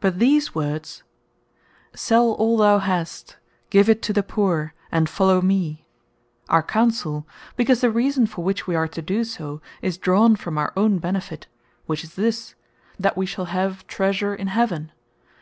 But 0.00 0.18
these 0.18 0.54
words, 0.54 1.02
"Sell 1.92 2.30
all 2.32 2.56
thou 2.56 2.78
hast; 2.78 3.36
give 3.68 3.90
it 3.90 4.00
to 4.04 4.14
the 4.14 4.22
poore; 4.22 4.72
and 4.90 5.06
follow 5.06 5.42
me," 5.42 5.84
are 6.48 6.62
Counsell; 6.62 7.26
because 7.56 7.82
the 7.82 7.90
reason 7.90 8.26
for 8.26 8.42
which 8.42 8.66
we 8.66 8.74
are 8.74 8.88
to 8.88 9.02
do 9.02 9.22
so, 9.22 9.60
is 9.82 9.98
drawn 9.98 10.34
from 10.34 10.56
our 10.56 10.72
own 10.78 10.96
benefit; 10.96 11.46
which 11.84 12.04
is 12.04 12.14
this, 12.14 12.54
that 12.98 13.18
we 13.18 13.26
shall 13.26 13.48
have 13.52 13.86
"Treasure 13.86 14.34
in 14.34 14.46
Heaven." 14.46 14.92